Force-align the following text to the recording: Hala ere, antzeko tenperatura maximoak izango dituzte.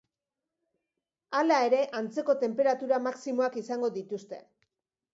Hala 1.41 1.59
ere, 1.67 1.83
antzeko 2.01 2.39
tenperatura 2.47 3.03
maximoak 3.11 3.63
izango 3.67 3.95
dituzte. 4.03 4.45